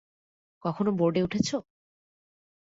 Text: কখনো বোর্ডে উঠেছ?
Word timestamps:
কখনো 0.63 0.89
বোর্ডে 0.91 1.21
উঠেছ? 1.23 1.49